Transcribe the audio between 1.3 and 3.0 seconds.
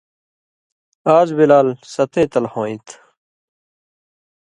بِلال ستَئیں تل ہُوئینت۔